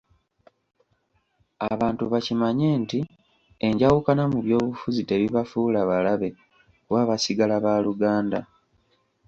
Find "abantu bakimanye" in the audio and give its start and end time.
1.71-2.69